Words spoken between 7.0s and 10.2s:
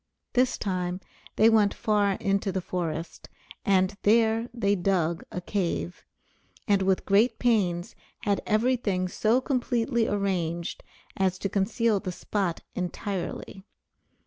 great pains had every thing so completely